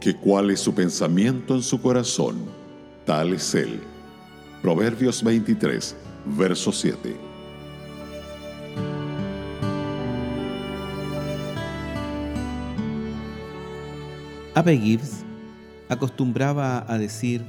[0.00, 2.38] porque cuál es su pensamiento en su corazón,
[3.04, 3.80] tal es él.
[4.62, 5.94] Proverbios 23,
[6.38, 7.14] verso 7.
[14.54, 15.22] Abbe Gibbs
[15.90, 17.42] acostumbraba a decir,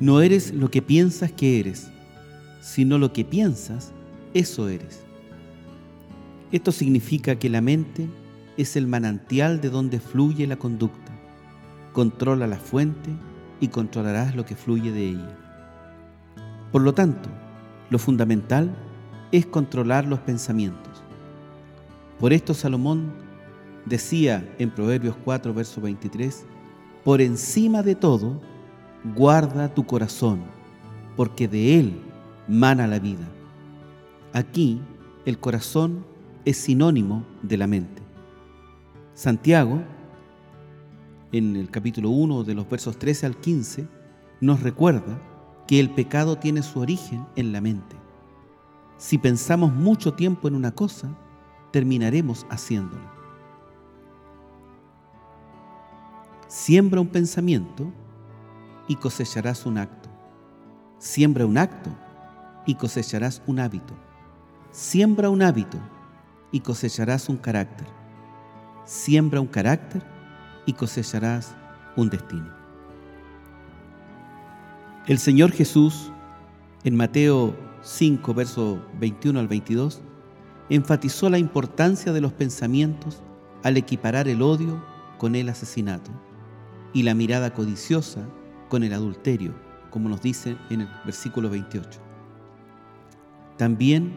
[0.00, 1.88] no eres lo que piensas que eres,
[2.62, 3.92] sino lo que piensas,
[4.32, 5.00] eso eres.
[6.50, 8.08] Esto significa que la mente
[8.56, 11.01] es el manantial de donde fluye la conducta.
[11.92, 13.10] Controla la fuente
[13.60, 15.38] y controlarás lo que fluye de ella.
[16.70, 17.28] Por lo tanto,
[17.90, 18.74] lo fundamental
[19.30, 21.02] es controlar los pensamientos.
[22.18, 23.12] Por esto Salomón
[23.84, 26.44] decía en Proverbios 4, verso 23,
[27.04, 28.40] por encima de todo,
[29.16, 30.40] guarda tu corazón,
[31.16, 32.00] porque de él
[32.48, 33.26] mana la vida.
[34.32, 34.80] Aquí
[35.26, 36.04] el corazón
[36.44, 38.02] es sinónimo de la mente.
[39.14, 39.82] Santiago,
[41.32, 43.88] en el capítulo 1 de los versos 13 al 15,
[44.40, 45.20] nos recuerda
[45.66, 47.96] que el pecado tiene su origen en la mente.
[48.98, 51.08] Si pensamos mucho tiempo en una cosa,
[51.70, 53.10] terminaremos haciéndola.
[56.48, 57.90] Siembra un pensamiento
[58.86, 60.10] y cosecharás un acto.
[60.98, 61.90] Siembra un acto
[62.66, 63.94] y cosecharás un hábito.
[64.70, 65.78] Siembra un hábito
[66.52, 67.86] y cosecharás un carácter.
[68.84, 70.11] Siembra un carácter
[70.66, 71.54] y cosecharás
[71.96, 72.48] un destino.
[75.06, 76.12] El Señor Jesús,
[76.84, 80.00] en Mateo 5, verso 21 al 22,
[80.68, 83.20] enfatizó la importancia de los pensamientos
[83.62, 84.84] al equiparar el odio
[85.18, 86.10] con el asesinato
[86.92, 88.20] y la mirada codiciosa
[88.68, 89.54] con el adulterio,
[89.90, 92.00] como nos dice en el versículo 28.
[93.56, 94.16] También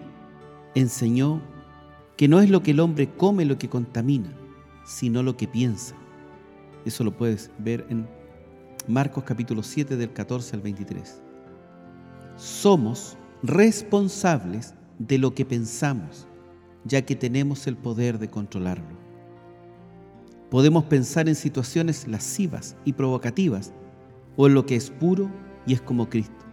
[0.76, 1.42] enseñó
[2.18, 4.32] que no es lo que el hombre come lo que contamina,
[4.86, 5.96] sino lo que piensa.
[6.86, 8.08] Eso lo puedes ver en
[8.88, 11.20] Marcos capítulo 7 del 14 al 23.
[12.38, 16.28] Somos responsables de lo que pensamos,
[16.84, 18.96] ya que tenemos el poder de controlarlo.
[20.52, 23.74] Podemos pensar en situaciones lascivas y provocativas
[24.38, 25.32] o en lo que es puro
[25.66, 26.46] y es como Cristo.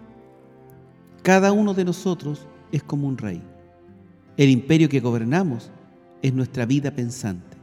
[1.22, 3.42] Cada uno de nosotros es como un rey.
[4.38, 5.70] El imperio que gobernamos
[6.22, 7.58] es nuestra vida pensante.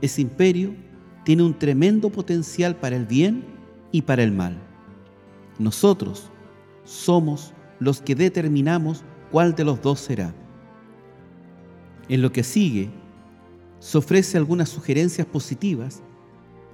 [0.00, 0.74] Ese imperio
[1.24, 3.44] tiene un tremendo potencial para el bien
[3.90, 4.56] y para el mal.
[5.58, 6.30] Nosotros
[6.84, 10.34] somos los que determinamos cuál de los dos será.
[12.08, 12.90] En lo que sigue,
[13.80, 16.02] se ofrece algunas sugerencias positivas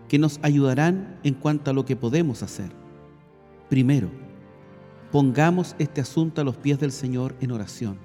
[0.09, 2.73] que nos ayudarán en cuanto a lo que podemos hacer.
[3.69, 4.11] Primero,
[5.13, 7.99] pongamos este asunto a los pies del Señor en oración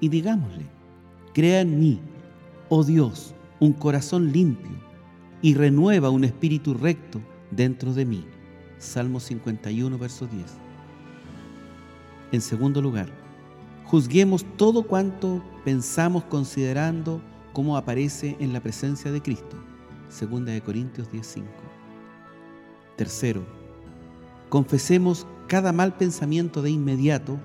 [0.00, 0.66] y digámosle,
[1.32, 2.00] crea en mí,
[2.68, 4.91] oh Dios, un corazón limpio
[5.42, 7.20] y renueva un espíritu recto
[7.50, 8.24] dentro de mí.
[8.78, 10.44] Salmo 51, verso 10.
[12.32, 13.08] En segundo lugar,
[13.84, 17.20] juzguemos todo cuanto pensamos considerando
[17.52, 19.56] cómo aparece en la presencia de Cristo.
[20.08, 21.44] Segunda de Corintios 10:5.
[22.96, 23.44] Tercero,
[24.48, 27.38] confesemos cada mal pensamiento de inmediato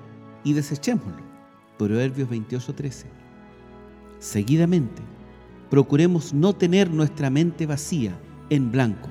[0.44, 1.24] y desechémoslo.
[1.78, 3.08] Proverbios 28:13.
[4.20, 5.02] Seguidamente,
[5.70, 8.18] procuremos no tener nuestra mente vacía,
[8.50, 9.10] en blanco.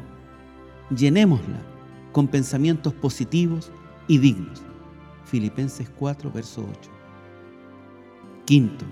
[0.96, 1.60] Llenémosla
[2.12, 3.70] con pensamientos positivos
[4.08, 4.62] y dignos.
[5.24, 6.90] Filipenses 4, verso 8.
[8.44, 8.84] Quinto,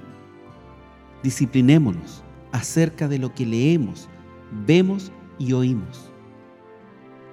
[1.23, 2.23] disciplinémonos
[2.53, 4.09] acerca de lo que leemos,
[4.67, 6.11] vemos y oímos.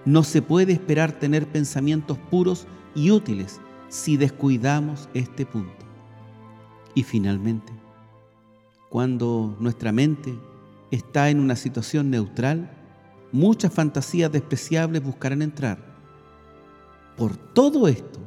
[0.05, 3.59] No se puede esperar tener pensamientos puros y útiles
[3.89, 5.85] si descuidamos este punto.
[6.95, 7.73] Y finalmente,
[8.91, 10.37] cuando nuestra mente
[10.91, 12.69] está en una situación neutral,
[13.31, 15.77] muchas fantasías despreciables buscarán entrar.
[17.15, 18.19] Por todo esto,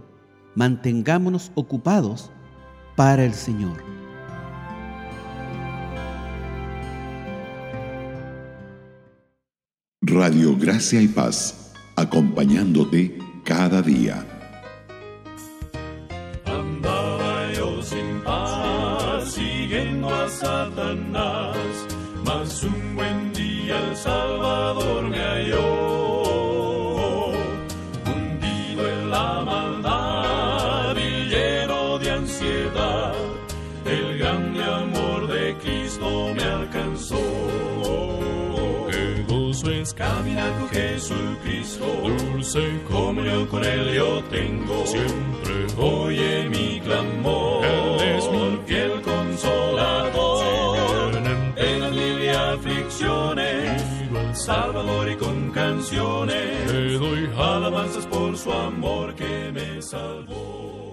[0.55, 2.31] mantengámonos ocupados
[2.97, 3.85] para el Señor.
[10.01, 14.34] Radio Gracia y Paz, acompañándote cada día.
[20.29, 21.57] Satanás,
[22.25, 27.31] mas un buen día el Salvador me halló,
[28.07, 33.15] hundido en la maldad y lleno de ansiedad,
[33.85, 37.21] el grande amor de Cristo me alcanzó.
[38.91, 41.85] Qué gozo es caminar con Jesucristo,
[42.33, 47.65] dulce comunión con Él yo tengo, siempre oye mi clamor,
[54.65, 60.84] Salvador y con canciones te doy alabanzas por su amor que me salvó.